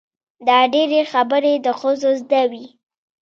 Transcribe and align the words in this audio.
دا 0.47 0.59
ډېرې 0.73 1.01
خبرې 1.11 1.53
د 1.65 1.67
ښځو 1.79 2.09
زده 2.21 2.43
وي. 2.51 2.65